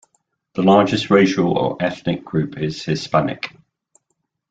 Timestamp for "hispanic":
2.83-3.55